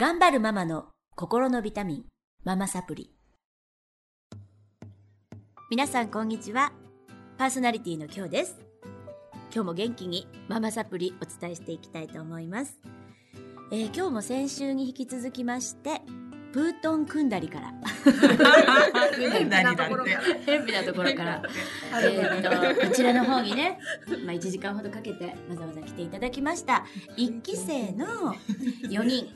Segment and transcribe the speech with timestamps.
[0.00, 2.04] 頑張るママの心のビタミン、
[2.44, 3.10] ママサプリ。
[5.72, 6.70] 皆さんこんにちは。
[7.36, 8.60] パーソナリティの今日です。
[9.52, 12.78] 今日も元気にママサプリお伝えしていきたいと思います。
[13.72, 16.00] えー今日も先週に引き続きまして、
[16.52, 17.72] プートン組んだりから、
[19.18, 20.20] 変なところから。
[20.46, 21.42] 偏僻なところから、
[22.02, 23.78] えー、とこちらの方にね、
[24.24, 26.86] まあ、1時間ほどかけてわざわざ来ていただきました
[27.16, 28.34] 1期生の
[28.88, 29.28] 4人。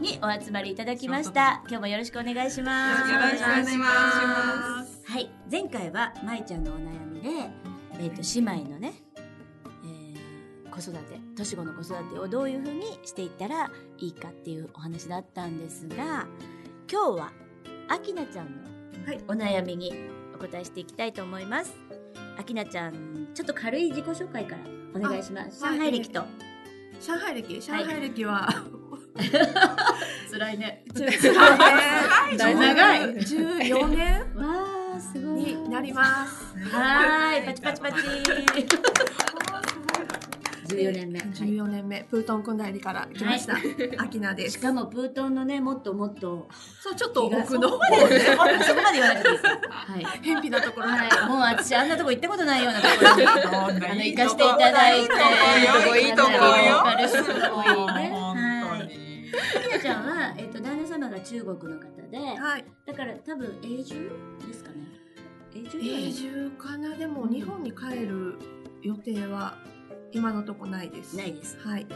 [0.00, 5.02] にお集まりいただきました今日もよろしくお願いしますよろしくお願いします。
[5.04, 7.28] はい前回はまいちゃんのお悩みで、
[7.94, 9.05] えー、と姉妹のね、えー
[10.80, 16.26] 子育て年子の子育てをどういうふうにしていったらいいかっていうお話だったんですが
[16.90, 17.32] 今日は
[17.88, 18.62] あきなちゃんの
[19.06, 19.94] はいお悩みに
[20.36, 21.74] お答えしていきたいと思います。
[22.38, 24.62] あきなちゃん、ちょっと軽い自己紹介から
[24.94, 25.62] お願いします。
[25.62, 26.22] 上海歴と。
[27.00, 28.46] 上海歴、上海歴は、
[30.30, 30.84] 辛いね。
[30.94, 34.20] 辛い長い14年？
[34.34, 35.54] わー、すごい。
[35.54, 36.54] になります。
[36.70, 39.05] はーい、パチパチパチ。
[40.66, 41.18] 14年目。
[41.20, 43.54] はい14年目、プートン組んだりから来ました。
[44.02, 44.52] アキナです。
[44.52, 46.48] しかもプートンのね、もっともっと。
[46.80, 48.32] そう、ちょっと奥そのこまで、そ
[48.74, 49.44] こまで言わなくていいです。
[49.68, 50.04] はい。
[50.22, 53.86] 偏僻なところはい、もう私あんなとこ行ったことないようなところに。
[53.86, 55.12] あのい行かしていただいて、
[56.02, 56.50] いいとこよいね。
[57.66, 58.78] 本はい。
[58.78, 59.06] 当に。
[59.62, 62.64] きなちゃんは、えっ、と、旦那様が中国の方で、はい。
[62.86, 64.10] だから多分永住
[64.46, 64.76] ですかね。
[65.54, 68.38] 永住永住かなでも日本に帰る
[68.82, 69.56] 予定は
[70.16, 71.14] 今のとこないです。
[71.16, 71.58] ないです。
[71.58, 71.84] はい。
[71.84, 71.88] は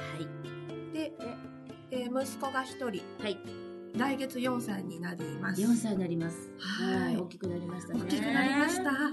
[0.93, 0.93] い。
[0.95, 1.13] で、
[1.91, 3.39] えー息子が一人、はい。
[3.97, 5.61] 来月4歳になります。
[5.61, 6.53] 4歳になります。
[6.59, 7.17] はいはい。
[7.17, 8.01] 大きくなりましたね。
[8.03, 8.91] 大きくなりました。
[8.93, 9.11] は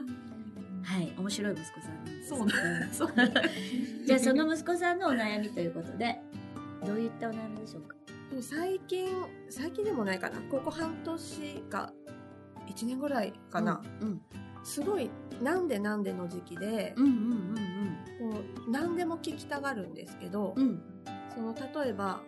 [1.02, 1.14] い。
[1.18, 2.30] 面白い息子さんなんです。
[2.30, 2.54] そうだ。
[2.92, 3.14] そう
[4.06, 6.20] じゃあその息子さんのお悩みということで、
[6.86, 7.96] どういったお悩みでしょうか？
[8.42, 9.08] 最近
[9.50, 11.94] 最近でもないかなここ半年か
[12.68, 14.22] 1年ぐらいかな、うん。
[14.68, 15.10] すごい
[15.42, 20.64] なんでなんでの時期でうん、うん、うん、こう何でも聞きたがるんですけど、うん。
[20.64, 20.82] うん。
[21.34, 22.20] その例えば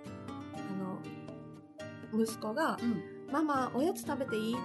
[0.53, 3.03] あの息子がうん。
[3.31, 4.55] 「ママおやつ食べていい?」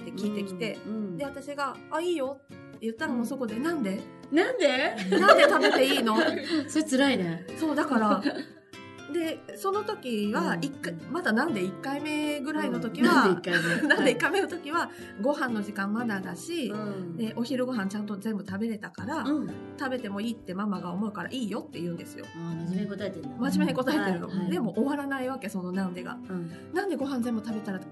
[0.00, 1.16] って聞いてきて、うん。
[1.18, 4.00] で私が「あいいよ」って言ったらもうそこで「なんで？
[4.32, 4.94] なんで？
[5.18, 6.16] なんで食べていいの?」
[6.68, 7.46] それ辛いね。
[7.58, 8.22] そうだから
[9.12, 10.64] でその時はうん。
[10.64, 13.88] 一回、まだなんで1回目ぐらいの時はなん、で一回目？
[13.88, 17.16] なんで1回目の時はご飯の時間まだだし、うん。
[17.16, 19.50] でお昼ご飯ちゃんと全部食べれたから、うん。
[19.78, 22.24] 食べてもいいってママが思うからいいよって言うんですよ。
[22.34, 23.28] 真面目に答えてる。
[23.38, 24.38] 真面目に答えてるの、はい。
[24.38, 24.50] はい。
[24.50, 26.16] でも終わらないわけそのなんでが。
[26.28, 26.50] うん。
[26.72, 27.82] なんでご飯全部食べたらい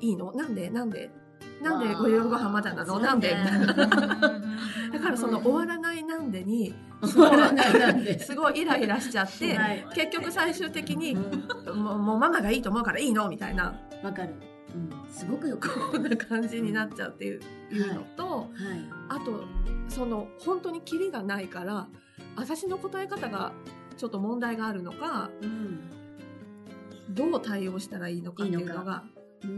[0.00, 0.32] いの？
[0.32, 0.70] なんで？
[0.70, 1.10] なんで？
[1.62, 2.98] なんでお夜ご飯まだなの？
[2.98, 3.34] なんで？
[4.92, 6.74] だからその終わらないなんでに
[8.18, 9.86] すごいイライラしちゃって、はい。
[9.94, 11.82] 結局最終的に、うん。
[11.82, 13.28] もうもうママがいいと思うからいいの？
[13.28, 13.74] みたいな。
[14.02, 14.34] わかる。
[14.74, 15.12] うん。
[15.12, 16.10] すごくよくこんる。
[16.10, 17.40] な感じになっちゃうっていう,、
[17.70, 18.48] いうのとはい。
[19.08, 19.44] あと
[19.88, 21.88] その本当にキリがないから
[22.36, 23.52] 私の答え方が
[23.96, 25.80] ちょっと問題があるのかうん。
[27.10, 29.04] どう対応したらいいのかっていうのが
[29.44, 29.50] うん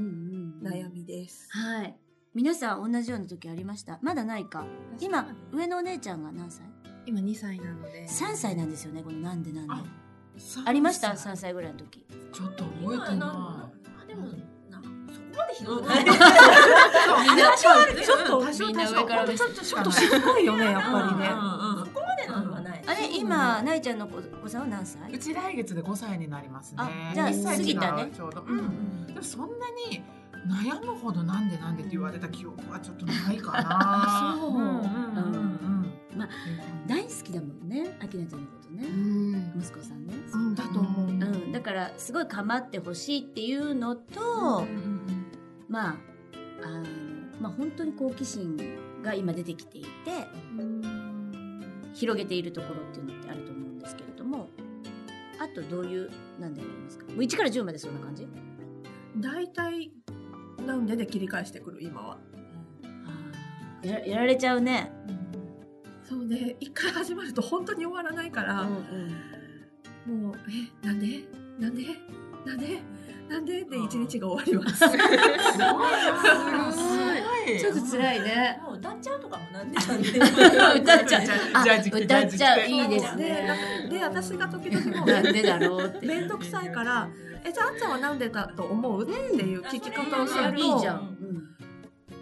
[0.63, 0.69] うん。
[0.69, 1.49] 悩みです。
[1.51, 1.97] はい。
[2.35, 3.99] 皆さん同じような時ありました？
[4.03, 4.65] まだないか？
[5.01, 6.67] 今上のお姉ちゃんが何歳？
[7.07, 9.73] 今2歳なので ?3 歳なんですよねこのなんでなんで。
[9.73, 9.83] あ
[10.67, 12.05] ありました？3歳ぐらいの時。
[12.33, 13.71] ちょっと覚えてな
[14.03, 14.33] あでもな
[14.83, 15.87] そこまでひどくい？
[15.87, 16.05] ない。
[16.05, 21.29] ちょっと多少みんな上から目線ちょっとちょっとしつこいよねやっぱりね。
[22.87, 25.13] あれ今なえちゃんの子お子さんは何歳？
[25.13, 26.79] うち来月で5歳になりますね。
[26.81, 28.11] あじゃあ過ぎたね。
[28.15, 28.43] ちょうど。
[28.43, 29.07] うん。
[29.07, 30.03] でもそんなに
[30.47, 34.37] 悩むほどなんでなんでって言われた記憶はちょっとないかな。
[34.41, 34.51] そう。
[34.51, 34.79] うんうんうん
[36.13, 36.19] うん。
[36.19, 36.29] まあ
[36.87, 38.87] 大好きだもんねあきなちゃんのことね。
[38.87, 39.53] うん。
[39.59, 40.15] 息子さんね。
[40.33, 41.09] うんだと思う。
[41.09, 41.53] うん。
[41.53, 44.67] だからすごい構ってほしいっていうのと
[45.69, 45.97] まあ
[46.63, 46.85] あの
[47.41, 48.57] まあ本当に好奇心
[49.03, 49.89] が今出てきていて
[51.95, 54.49] 広げているところっていうのってあると思うんですけれども
[55.41, 57.07] あとどういうなんでありますか？
[57.07, 58.29] もう1から10までそんな感じ？
[59.19, 59.91] 大体
[60.67, 62.19] なんでで切り返してくる今は。
[63.83, 64.91] やらやられちゃうね、
[66.09, 66.57] そうね。
[66.59, 68.79] 一回始まると本当に終わらないから、も
[70.31, 71.23] うえなんで？
[71.59, 71.85] なんで？
[72.47, 72.81] なんで？
[73.29, 73.63] なんで？
[73.63, 74.79] で一日が終わります。
[74.89, 74.97] すごい。
[77.59, 80.09] ちょっと辛いねもう歌っちゃうとかもなんでなんで
[80.81, 81.25] 歌っちゃう
[82.01, 87.09] 歌っちゃういいですでねで私が時々もうなんでだろうって面倒くさいから
[87.45, 89.13] 「えじゃああっちゃんはなんでだと思う?」って
[89.43, 91.17] いう聞き方をすると「いいじゃん、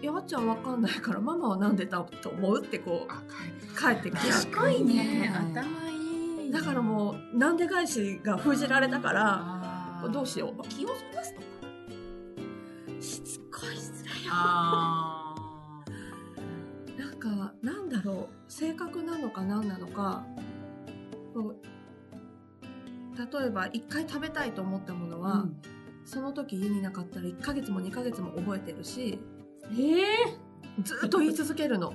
[0.01, 11.47] いやあっちゃんわかんないからママはなんでだと思う?」ってこあう帰ってきちゃう賢いね頭いいだからもうなんで返しが封じられたからどうしよう気をそらすとか。
[12.99, 14.09] しつこいっすね
[18.47, 20.23] 性格なのか何なのか
[21.33, 25.61] こう例えば1回食べたいと思ったものは、うん。
[26.05, 29.19] その時家になかったら1ヶ月も2ヶ月も覚えてるし
[29.71, 30.03] ええ
[30.83, 31.93] ずっと言い続けるの。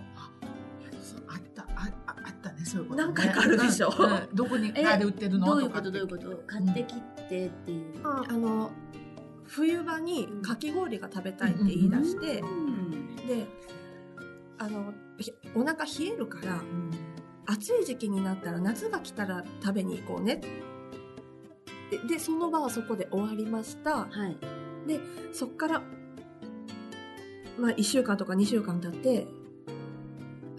[1.26, 3.92] あったあああったねそういうこと、ね、何回かあるでしょ。
[3.98, 4.28] うんうん。
[4.34, 5.46] どこにえあれ売ってるの？
[5.46, 5.90] どういうこと？
[5.90, 6.36] どういうこと？
[6.46, 6.94] 買ってき
[7.28, 7.84] てっていう。
[8.02, 8.70] あの
[9.44, 13.16] 冬場にかき氷が食べたいって言い出して、うん。
[13.16, 13.46] で
[14.58, 16.60] あのひお腹冷えるから
[17.46, 20.40] 暑い時期になったら夏が来たら食べに行こうね。
[21.90, 24.06] ででその場はそこで終わりました。
[24.06, 24.37] はい。
[25.32, 25.82] そっから
[27.58, 29.26] まあ1週間とか2週間経って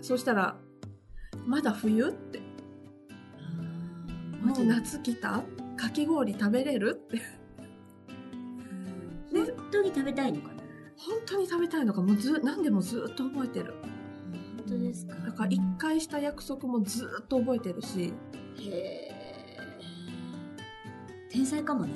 [0.01, 0.57] そしたら
[1.45, 2.39] まだ冬って。
[4.41, 5.43] もう夏来た？
[5.75, 6.97] かき氷食べれる？
[6.97, 7.21] って。
[9.31, 10.53] 本当に食べたいのかな？
[10.97, 13.73] 本当に食べたいのかもうず何でもずっと覚えてる。
[13.81, 13.88] 本
[14.69, 15.15] 当ですか？
[15.15, 18.13] だから一回した約束もずっと覚えてるし。
[18.57, 19.11] へえ
[21.31, 21.91] 天才かもね。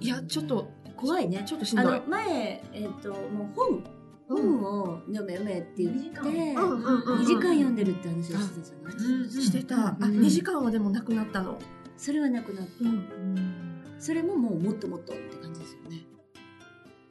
[0.00, 1.42] いやちょっと怖いね。
[1.46, 1.86] ちょっとしんどい。
[1.96, 3.84] あの前えっ、ともう本。
[4.28, 11.58] 本を読め読めって言って、うんうんうんうん2時間読んでるって話をしてたじゃない、してた、あうん2時間はでもなくなったの。
[11.96, 12.84] それはなくなった。
[12.84, 13.82] うん。
[14.00, 16.06] それももうもっともっとって感じですよね。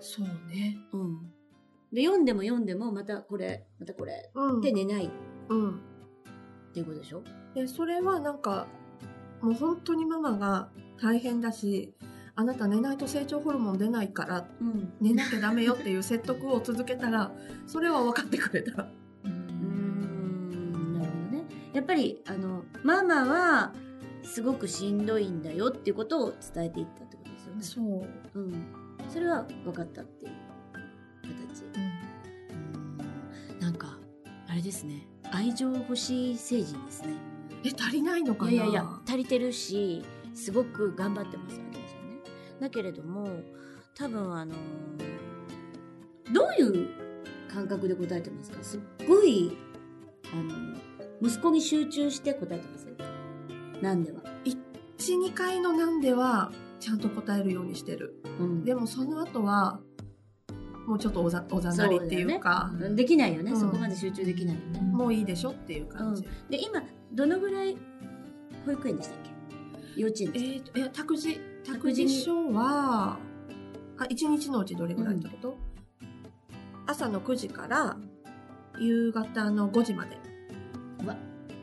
[0.01, 0.77] そうね。
[0.91, 1.31] うん
[1.95, 4.29] で読んでも読んでもまたこれまたこれ。
[4.35, 4.61] うん。
[4.61, 5.05] で寝ない。
[5.05, 5.09] っ
[5.49, 5.81] うん。
[6.73, 7.23] ていうことでしょ？
[7.55, 8.67] でそれはなんか
[9.41, 10.69] もう本当にママが
[11.01, 11.95] 大変だし
[12.35, 14.91] あなた寝ないと成長ホルモン出ないからうん。
[14.99, 17.31] 寝なきゃダメよっていう説得を続けたら
[17.65, 18.83] それは分かってくれた。
[18.83, 20.93] うーん。
[20.93, 21.43] なるほどね。
[21.73, 23.73] やっぱりあのママは
[24.23, 27.63] すごくしんどいんだよっていうことを伝えていったってことですよね。
[27.63, 28.05] そ
[28.35, 28.65] う、うん、
[29.07, 30.31] それは分かったっていう
[31.21, 31.63] 形
[34.55, 35.07] れですね。
[35.31, 37.09] 愛情欲しい成人ですね。
[37.63, 38.51] え足りないのかな？
[38.51, 40.03] いやいや足りてるし
[40.33, 42.05] すごく頑張ってますわけですよね。
[42.59, 43.27] だけれども
[43.95, 44.53] 多分あの
[46.33, 46.89] どういう
[47.51, 48.63] 感覚で答えてますか？
[48.63, 49.57] すっごい
[50.33, 50.77] あの
[51.21, 52.85] 息子に集中して答えてます
[53.81, 54.21] なんでは、
[54.97, 58.21] 12回のなんではちゃんと答えるようにしてる。
[58.39, 59.79] うん、でもその後は
[60.85, 62.71] もうちょっとおざおざなりっていうか。
[62.79, 62.89] ね。
[62.89, 63.59] できないよね、うん。
[63.59, 66.83] そこまで集中できないよね、もういいでしょっていう感じ、で今
[67.13, 67.75] どのぐらい
[68.65, 69.17] 保育園でしたっ
[69.95, 70.01] け？
[70.01, 73.17] 幼稚園でしえーと、え、託児、託託児児所は、
[73.97, 75.57] あ、一日のうちどれぐらいってこと、
[76.85, 77.97] 朝の9時から
[78.77, 80.17] 夕方の5時まで。
[80.99, 81.15] けうわ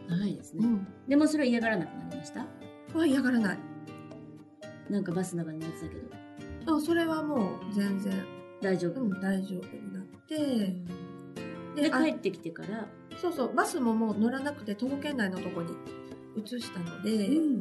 [0.08, 0.86] 長いですね、うん。
[1.08, 2.46] でもそれは嫌がらなくなりました？
[2.98, 3.58] は嫌がらない。
[4.90, 5.94] なんかバスの中に乗ってたけ
[6.66, 6.74] ど。
[6.74, 8.12] うん、それはもう全然、
[8.62, 10.36] 大丈夫、うん、大丈夫になって、
[11.74, 12.86] であ帰ってきてから、
[13.16, 15.72] そうそう、バスももう乗らなくて徒歩圏内のとこに
[16.36, 17.60] 移したので、うん。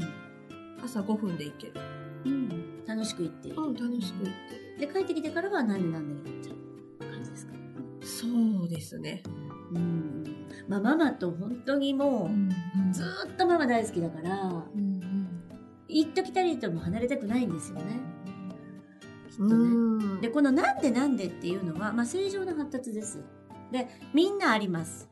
[0.84, 1.74] 朝5分で行ける。
[2.26, 3.48] うん、楽しく行って。
[3.50, 4.86] いる、うん、楽しく行って。
[4.86, 4.88] る。
[4.88, 7.54] で帰ってきてからはなんでなんでになっちゃう感じですか？
[8.02, 9.24] そうですね。
[9.74, 10.48] うん。
[10.68, 12.30] まあママと本当にも
[12.90, 15.02] う、ずーっとママ大好きだからうん。
[15.88, 18.00] 行っときたりとも離れたくないんですよね
[19.32, 19.58] きっとうね、ん。
[19.58, 20.22] うん。
[20.22, 23.24] でこの「なんでなんで」っていうのは、まあ、正常な発達です。
[23.72, 25.10] でみんなあります。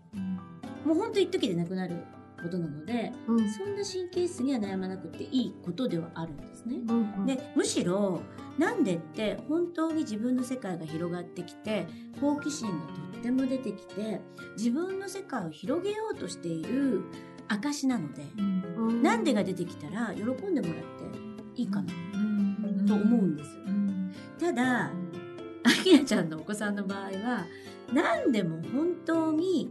[0.85, 1.95] もうほんと一時でなくなる
[2.41, 3.49] ことなのでうん。
[3.49, 6.77] そんな神経質には悩まなくていいことではあるんですね。
[6.87, 8.21] うんでむしろ
[8.57, 11.87] なんでって本当に自分の世界が広がってきて
[12.19, 12.73] 好奇心が
[13.13, 14.19] とっても出てきて
[14.57, 17.03] 自分の世界を広げようとしている
[17.47, 18.41] 証なので、う
[18.91, 19.01] ん。
[19.01, 20.75] なんでが出てきたら喜んでもらっ
[21.55, 21.91] ていいかな
[22.87, 23.57] と思うんです、
[24.39, 24.91] ただあ
[25.83, 27.45] きらちゃんのお子さんの場合は
[27.93, 29.69] 何でも本当に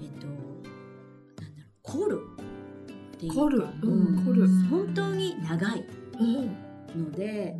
[0.00, 2.20] えっとなんだろう凝る
[3.14, 3.58] っていうか凝る。
[3.58, 4.48] ううんん、凝る。
[4.70, 5.84] 本当に長い
[6.20, 6.64] うん。
[7.04, 7.56] ので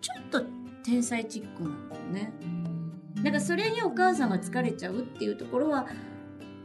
[0.00, 0.42] ちょっと
[0.84, 2.32] 天才チックなんだよね
[3.16, 5.86] だからそれにお母さんが疲れちゃうっていうところは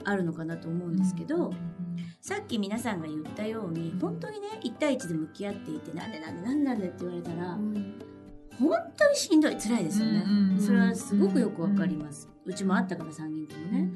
[0.04, 1.54] あるのかなと思うんですけど、
[2.22, 7.58] さっき皆さんが言ったように本当にね1対1で向き合っていてなんでなんでなんでなんでって言われたら
[8.60, 10.26] 本当にしんどい辛いですよね、
[10.60, 13.90] それはすごくよくわかります、うちもあったから3人ともね、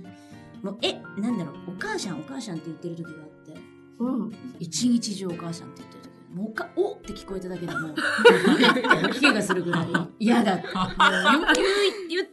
[0.65, 1.55] もうえなんだろう。
[1.67, 3.53] お母さんお母さんって言ってる時があって。
[3.99, 4.31] うん。
[4.59, 9.87] 一日中お母さんって言ってる時もうおかおって聞こえただけでも吐き気がするぐらい。
[10.19, 10.67] 嫌だって。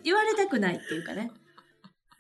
[0.02, 1.30] 言われたくないっていうかね。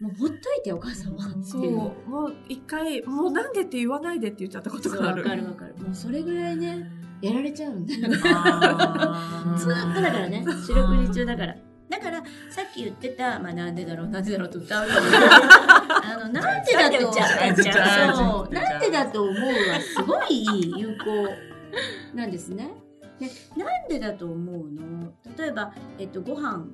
[0.00, 1.22] もうほっといてお母さんは。
[1.42, 1.70] そう。
[1.70, 5.22] もう一回、もうなんでって言わないでって言っちゃったことがある。
[5.22, 5.74] わかるわかる。
[5.78, 6.90] もうそれぐらいね
[7.22, 11.56] やられちゃうんだずーっとだからね、四六時中だから。
[11.88, 12.18] だから、
[12.50, 14.88] さっき言ってた、まあなんでだろう、なんでだろうと歌う。
[14.90, 21.28] あの、なんでだと、そう、なんでだと思うはすごい有効
[22.14, 22.72] なんですね。
[23.20, 26.66] で、なんでだと思うの例えば、えっと、ご飯、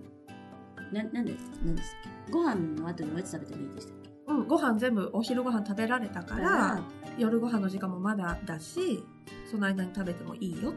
[0.92, 6.80] な、なんで、なんですっけご飯の後におやつ食べてもいいでしたっけうん、ご飯全部お昼ご飯食べられたから、
[7.18, 9.04] 夜ご飯の時間もまだだし、
[9.50, 10.72] その間に食べてもいいよっ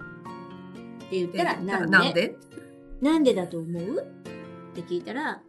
[1.10, 1.92] て言っったてら、なんで？
[1.92, 2.36] なんで？
[3.02, 4.02] なんでだと思う？
[4.02, 5.42] って聞いたら、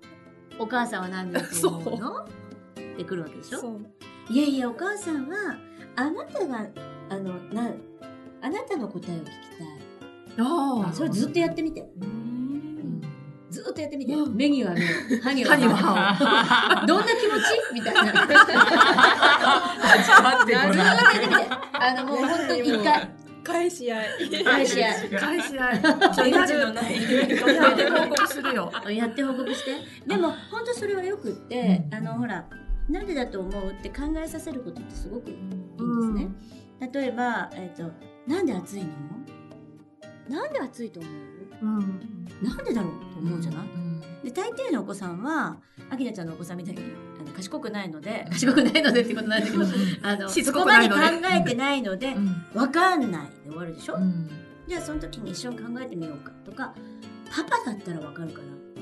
[0.58, 2.24] お母さんはなんでだと思うの？
[2.24, 2.26] っ
[2.96, 3.80] てくるわけでしょ？
[4.30, 5.56] いやいや、お母さんは、
[5.96, 6.66] あなたが、
[7.10, 7.70] あの、な、
[8.40, 9.68] あなたの答えを聞きたい。
[10.38, 10.92] ああ。
[10.92, 11.80] それずっとやってみて。
[11.98, 12.10] ずっ
[13.72, 14.14] とやってみて。
[14.34, 14.84] 目には目を、
[15.22, 16.86] 歯には歯には歯を。
[16.86, 17.74] どんな気持ち？
[17.74, 18.04] みたいな。
[18.04, 18.52] ずっと
[20.50, 21.40] やってみて。
[21.72, 23.08] あの、もう本当に一回、
[23.44, 24.06] 返し合い。
[24.44, 25.10] 返し合い。
[25.10, 25.80] 返し合い。
[26.14, 27.02] ちょい味のない。
[27.02, 28.72] やって報告するよ。
[28.88, 29.76] やって報告して。
[30.06, 32.44] でも、本当それはよくって、うんあの、ほら、
[32.88, 36.28] なんでだと思うって考えさせることってすごくいいんですうんね。
[36.92, 37.90] 例えば、えっ、と、
[38.26, 38.88] なんで暑いの？
[40.28, 41.12] なんで暑いと思う？
[41.62, 42.21] うん。
[42.42, 45.56] なんでだろうと思うじゃない、うんで大抵のお子さんは
[45.90, 46.80] あきなちゃんのお子さんみたいに
[47.20, 49.64] あの賢くないので賢くないのでってことなんだけど
[50.02, 52.44] あのしつそこまでこくないの考でえてないのでうん。
[52.54, 54.28] わかんないで終わるでしょ、うん。
[54.68, 56.72] じゃあその時に一緒に考えてみようかとか
[57.30, 58.40] パパだったらわかるか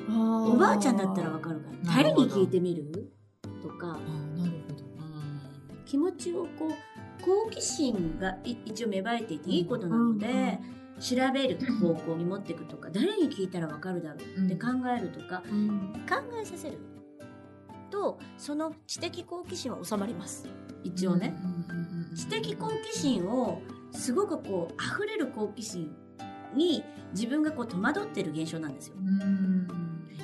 [0.09, 3.11] らおおばあちゃんだったらわかるから誰に聞いてみる？
[3.63, 3.99] とか。
[3.99, 4.85] あなるほど。
[5.87, 10.59] 気持ちをこう好奇心がい一応芽生えていていいことなので、
[11.01, 15.93] 調べる方向に持っていくとか誰に聞いたらわかるだろうって考えるとか、うん。
[16.09, 16.79] 考えさせる
[17.91, 20.47] とその知的好奇心は収まります。
[20.85, 21.35] 一応ね、
[22.15, 23.61] 知的好奇心を
[23.93, 25.95] すごくこう溢れる好奇心
[26.55, 28.95] に自分がこう戸惑ってる現象なんですよ。
[28.99, 29.67] うん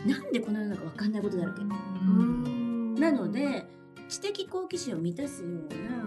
[0.06, 1.62] なんでこの世の中わかんないことだらけ。
[1.62, 2.94] うん。
[2.94, 3.66] なの、で
[4.08, 6.05] 知的好奇心を満たすよううなん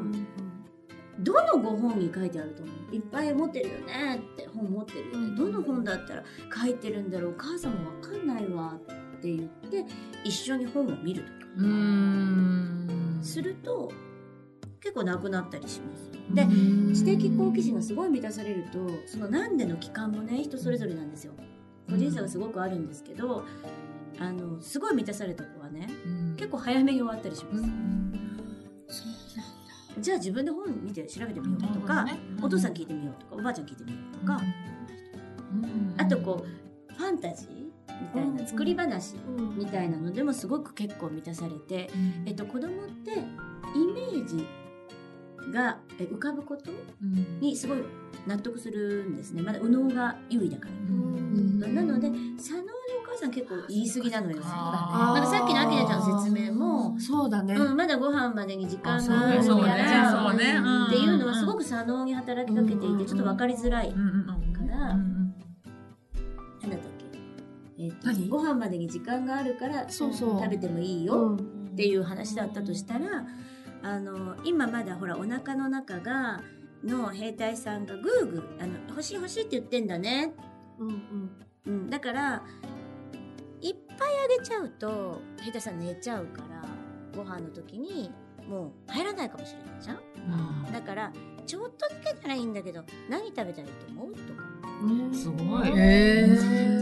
[1.19, 2.95] どのご本に書いてあると思う？
[2.95, 5.35] いっぱい持ってるよねって本持ってるよね。
[5.37, 6.23] どの本だったら
[6.55, 7.31] 書いてるんだろう？
[7.31, 9.85] お母さんもわかんないわって言って
[10.23, 11.33] 一緒に本を見るとか。
[11.57, 13.19] うん。
[13.21, 13.91] すると
[14.79, 16.09] 結構なくなったりします。
[16.33, 16.47] で
[16.95, 21.33] 知的好奇心がすごい満たされるとそのなんでの期間もね人それぞれなんですよ。
[21.89, 23.43] 個人差がすごくあるんですけど
[24.19, 25.89] あのすごい満たされた子はね
[26.37, 27.98] 結構早めに終わったりします。
[30.01, 32.05] じゃあ自分で本見て調べてみようとか、
[32.41, 34.41] お父さん聞いてみようとかおばあちゃん聞いてみようとか、
[35.97, 37.49] あとこうファンタジー
[38.01, 39.15] みたいな作り話
[39.57, 41.89] みたいなのでもすごく結構満たされて、
[42.25, 43.17] えっと、子供ってイ
[43.93, 44.47] メージ
[45.51, 46.71] が浮かぶこと
[47.39, 47.79] にすごい
[48.27, 50.73] 納得するんですねまだ右脳が優位だから。
[51.67, 52.63] なので左脳
[53.09, 54.37] 母さん結構言い過ぎなのよ。
[54.43, 57.55] あなんかさっきのあきなちゃんの説明も、そうだね。
[57.55, 60.53] うん、まだご飯までに時間あそうがあるねそうね。
[60.53, 63.91] ねうんっていうのはすごく左脳に働きかけていてちょっと分かりづらい。
[63.91, 63.95] か
[64.67, 65.33] らなん
[66.61, 67.19] だったっけ、
[67.79, 68.29] えっと何？
[68.29, 70.39] ご飯までに時間があるからそうそう。
[70.39, 71.37] 食べてもいいよ
[71.71, 73.25] っていう話だったとしたら
[73.81, 76.41] あの今まだほらお腹の中が
[76.83, 80.33] の兵隊さんがグーグーあの欲しい欲しいって言ってんだね、
[80.77, 81.29] うんうん。
[81.65, 82.43] うん、だから
[83.61, 86.63] いっぱいあげちゃうと兵隊さん寝ちゃうから
[87.15, 88.11] ご飯の時に
[88.47, 90.73] もう入らないかもしれないじゃん？
[90.73, 91.11] だから
[91.45, 94.13] ちょっとだけならいいんだけど何食べたらいいと思う？
[94.13, 94.43] とか。
[94.81, 95.65] うんすごい。
[95.65, 95.73] じゃ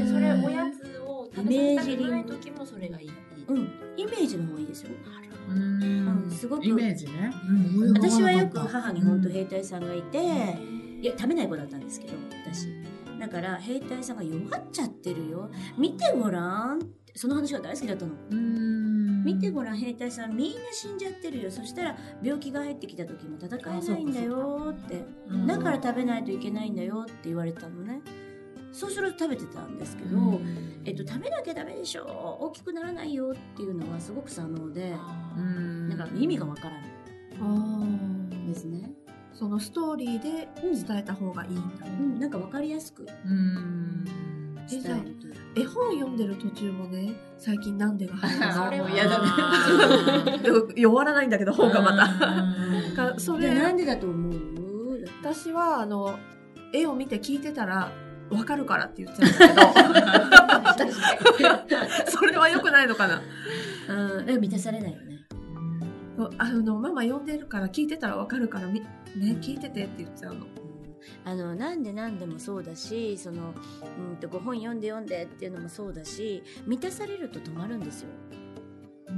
[0.03, 3.12] あそれおやつを食べさせたくない時もそれがいい。
[3.48, 3.57] うん。
[3.98, 4.91] イメージの方がいいですよ。
[5.50, 5.84] うん。
[5.84, 6.65] うんすごく。
[6.65, 7.31] イメージね。
[7.96, 10.19] 私はよく母に本当兵隊さんがいて、
[11.01, 12.13] いや食べない子だったんですけど
[12.46, 12.67] 私
[13.19, 15.50] だから兵隊さんが弱っちゃってるよ。
[15.77, 16.97] 見てごらんって。
[17.17, 18.12] その話が大好きだったの。
[19.25, 21.51] 見てごらん兵隊さんみんな死んじゃってるよ。
[21.51, 25.03] そしたら病気が入ってきた時も戦えないんだよって。
[25.47, 28.01] だから食べないといけないんだよって言われたのね。
[28.71, 30.39] そうすると食べてたんですけど、
[30.86, 32.05] えっと、食べなきゃダメでしょ。
[32.39, 34.95] 大きくならないよっていうのはすごく左脳で。
[35.36, 36.81] なんか意味がわからない。
[37.39, 37.83] あ
[38.47, 39.06] ですね、ー
[39.38, 41.86] そのストーリーで伝えた方がいいんだ。
[41.86, 43.06] うん、なんかわかりやすく。
[43.25, 44.03] うん。
[44.70, 45.15] 伝える
[45.56, 48.51] と絵本読んでる途中もね最近なんでが入るの？
[48.65, 52.08] それは嫌だねでも終わらないんだけど本がまた。
[52.96, 55.06] たが そじゃあなれんでだと思う？
[55.22, 56.20] 私はあの
[56.74, 57.91] 絵を見て聞いてたら
[58.29, 61.08] わかるからって言っちゃうんだけど。
[62.12, 63.22] それは良くないのかな？
[63.89, 65.25] うん、満たされないよね。
[66.39, 68.82] あのママ読んでるから聞いてたらわかるからみ
[69.15, 70.45] ね聞いててって言っちゃうの。
[71.23, 73.53] あのなんでなんでもそうだしその
[74.11, 78.09] うんとご本読んで読んでっていうのもそうだし満たされると止まるんですよ。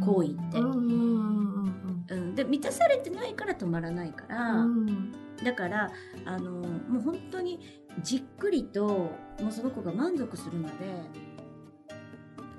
[0.06, 5.12] 行為って、うんで満たされてないから止まらないから、うん。
[5.44, 5.92] だから
[6.26, 7.60] あのもう本当に
[8.04, 10.76] じっくりともうその子が満足するまで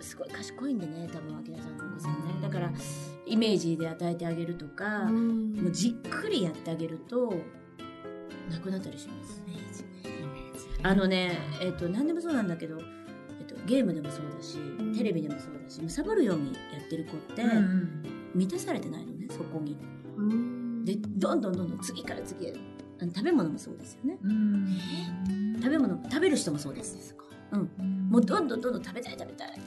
[0.00, 2.34] すごい賢いんでね多分明菜さんのお子さんね。
[2.42, 2.72] だから
[3.30, 7.32] イメージで与えてあげるとか、うんもうじっくりやってあげると
[8.50, 9.42] なくなったりします。
[10.82, 12.78] あのね、えっと何でもそうなんだけど、
[13.38, 18.02] えっとゲームでもそうだし、んテレビでもそうだし、サボるようにやってる子って、うん
[18.34, 19.76] 満たされてないのねそこに。
[20.16, 22.54] うんでどんどんどんどん次から次へ
[23.00, 24.18] あの食べ物もそうですよね。
[24.25, 24.76] うん
[25.62, 27.14] 食べ物食べる人もそうです。
[27.52, 29.60] うん、もうどんどんどんどん食べたい食べたい。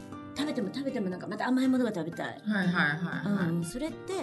[0.54, 2.42] ても食べてもなんかまた甘いものが食べたい。
[2.46, 2.82] はいはいは
[3.32, 3.50] いはい。
[3.50, 4.14] うん、それって、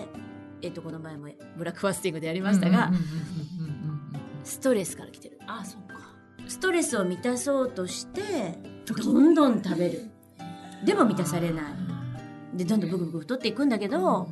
[0.63, 3.07] えっとこの前もブラックファスティングでやりましたが、うんうんうんう
[3.77, 3.91] ん
[4.43, 5.39] ストレスから来てる。
[5.47, 6.01] あそうか。
[6.49, 10.11] ストレスを満たそうとしてどんどん食べる。
[10.85, 11.65] でも満たされない。
[12.57, 14.29] でどんどんブクブク太っていくんだけど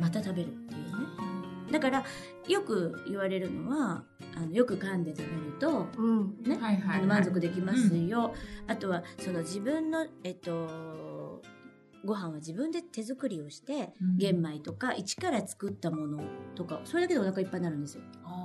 [0.00, 1.72] また食べるっていうね。
[1.72, 2.04] だから
[2.48, 4.02] よく言われるのは
[4.34, 6.42] あのよく噛んで食べるとうん。
[6.42, 6.98] ね、はいはいはい。
[6.98, 8.34] あの満足できますよ、
[8.66, 10.66] あとはその自分のえっと
[12.04, 14.16] ご飯は自分で手作りをして、うん。
[14.18, 16.22] 玄米とか一から作ったもの
[16.54, 18.02] とかそれだけでお腹いっぱいになるんですよ。
[18.24, 18.44] あ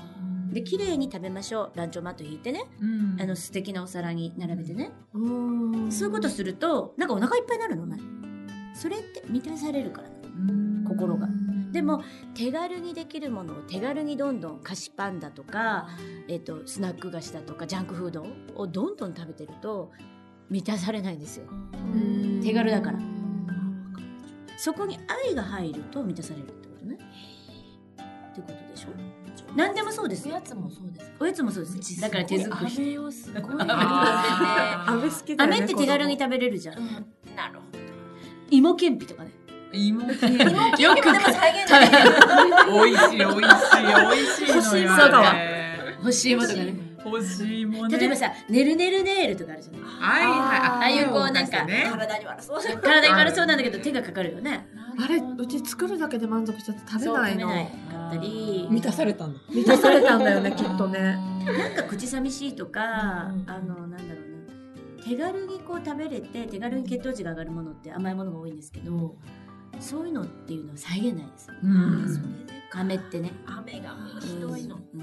[0.52, 1.72] で綺麗に食べましょう。
[1.76, 2.64] ランチョンマット引いてね。
[2.82, 3.18] うん。
[3.22, 5.92] あの素敵なお皿に並べてね、うん。
[5.92, 8.00] そういうことするとなんかお腹いっぱいになるのね。
[8.74, 10.10] それって満たされるから
[10.88, 11.28] 心が。
[11.72, 12.02] でも
[12.34, 15.88] 手軽にできるものを手軽にどんどん菓子パンだとか、
[16.28, 18.26] えっとスナック菓子だとかジャンクフード
[18.56, 19.92] をどんどん食べてると
[20.50, 21.46] 満たされないんですよ。
[21.48, 22.42] うん。
[22.44, 23.00] 手軽だから
[24.62, 26.98] そこに愛が入ると満たされるってことね。
[26.98, 28.90] ってことでしょ？
[29.56, 30.28] 何でもそうです。
[30.28, 31.16] よおやつもそうですか？
[31.22, 32.02] おやつもそうです。
[32.02, 32.72] だから手作り。
[32.76, 35.56] 飴をすごい食べてあー飴好きだよね。
[35.58, 36.78] 飴って手軽に食べれるじゃん。
[36.78, 36.86] うん。
[37.36, 37.80] なるほど。
[38.52, 39.32] 芋けんぴとかね。
[39.72, 42.10] 芋系よくでも再現できる
[42.74, 47.98] 美味しい美味しい美味しいのよ欲しいものあがれ干し芋とかね欲しいもね。
[47.98, 49.82] 例えばさ「ねるねるねーる」とかあるじゃない？
[49.82, 50.60] はいはい。
[50.60, 51.88] ああいうこうなんかね。
[51.92, 54.68] 体に悪そう体に悪そうなんだけど手がかかるよね。
[55.02, 57.42] あれうち作るだけで満足しちゃって食べないの。
[57.42, 58.68] 食べないかったり。
[58.70, 59.40] 満たされたんだ。
[59.54, 61.00] 満たされたんだよね きっとね。
[61.46, 63.50] なんか口寂しいとか、うん。
[63.50, 65.04] あのなんだろうな。
[65.04, 69.16] 手軽にこう食べれて手軽に血糖値が上がるものって甘いものが多いんですけど
[69.80, 72.06] そういうのっていうのは再現ないですようん。
[72.14, 72.60] それで。
[72.72, 73.32] 飴ってね。
[73.48, 74.76] 飴がひどいの。
[74.94, 75.02] うん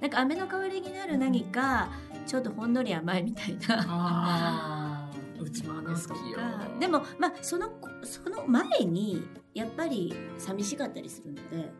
[0.00, 1.88] なんか飴の代わりになる何か
[2.26, 5.10] ちょっとほんのり甘いみたいな。
[5.38, 6.38] うちも飴好きよ。
[6.80, 7.70] でもまあその
[8.02, 11.70] その前にやっぱり寂しかったりするので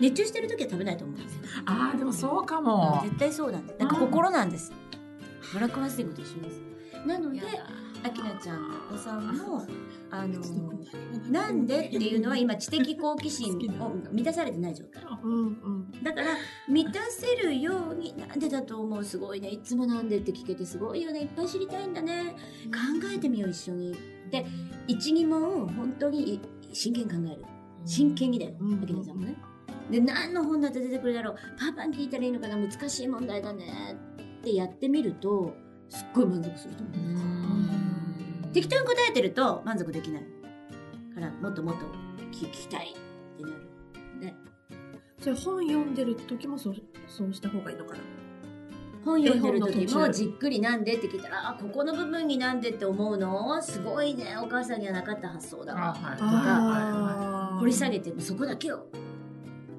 [0.00, 1.42] 熱中してる時は食べないと思うんですよ。
[1.66, 3.00] あーでもそうかも。
[3.04, 4.72] 絶対そうなんでなんか心なんです。
[5.52, 6.62] ブラックファスティングと一緒です。
[7.06, 7.40] なので
[8.04, 9.66] あきなちゃんのお子さんも
[10.10, 10.38] あの
[11.30, 15.02] なんでっていうのは今知的好奇心を満たされてない状態。
[15.22, 16.02] うんうん。
[16.02, 16.36] だから
[16.68, 19.02] 満たせるようになんでだと思う。
[19.02, 19.48] すごいね。
[19.48, 21.22] いつもなんでって聞けてすごいよね。
[21.22, 22.36] いっぱい知りたいんだね。
[22.66, 22.78] 考
[23.10, 23.96] えてみよう一緒に。
[24.30, 24.44] で
[24.86, 26.42] 一二問本当に
[26.74, 27.44] 真剣に考える。
[27.86, 28.82] 真剣にだようん。
[28.82, 29.34] あきなちゃんもね。
[29.90, 31.36] で何の本だって出てくるだろう。
[31.58, 32.56] パパに聞いたらいいのかな。
[32.58, 33.96] 難しい問題だね。
[34.40, 35.54] ってやってみると
[35.88, 37.33] すっごい満足すると思う
[38.54, 40.22] 適当に答えてると満足できない。
[41.14, 41.84] からもっともっと
[42.32, 43.56] 聞きたいってなる。
[44.20, 44.34] ね
[45.20, 48.00] じゃあ本読んでる時もそうそうした方がいいのかな？
[49.04, 53.60] 本読んでる時もじっくりなんでって聞いたらあここの部分になんでって思うの？
[53.62, 54.36] すごいね。
[54.42, 55.88] お母さんにはなかった発想だわ。
[55.88, 56.18] あはい。
[56.18, 58.86] か掘り下げてもそこだけを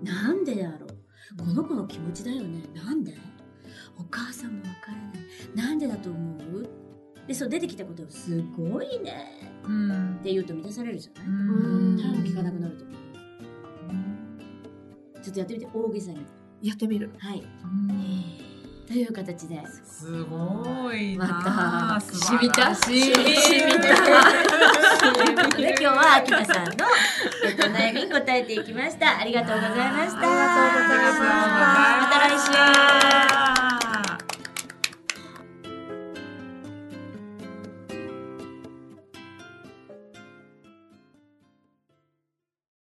[0.04, 0.90] なんでだろう。
[1.38, 2.64] この子の気持ちだよね。
[2.74, 3.14] なんで？
[3.98, 4.98] お母さんもわから
[5.64, 5.70] ない。
[5.70, 6.70] なんでだと思う？
[7.28, 10.16] でそう出てきたことをすごいねうん。
[10.20, 11.28] って言うと満たされるじゃない？
[11.28, 11.32] う
[11.96, 11.98] ん。
[12.00, 12.96] 多分聞かなくなると思う。
[15.24, 16.26] ちょっとやってみて大げさに。
[16.62, 17.12] やってみる。
[17.18, 17.44] はい。
[17.64, 17.90] うん。
[18.88, 19.60] という形で。
[19.84, 22.76] すごいなまたしみた。
[22.76, 23.20] 染みた。
[25.50, 26.72] とで今日は秋田さんの、
[27.44, 29.18] えっと、悩みに答えていきました。
[29.20, 29.88] ありがとうございました。
[29.88, 31.24] ありがとうございました。
[32.02, 33.45] また来週